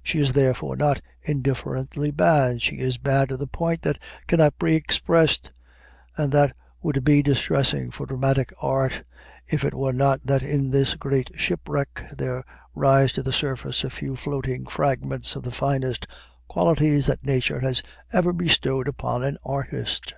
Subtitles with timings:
[0.00, 2.62] She is therefore not indifferently bad.
[2.62, 5.50] She is bad to a point that cannot be expressed
[6.16, 9.02] and that would be distressing for dramatic art
[9.48, 12.44] if it were not that in this great shipwreck there
[12.76, 16.06] rise to the surface a few floating fragments of the finest
[16.46, 20.14] qualities that nature has ever bestowed upon an artist."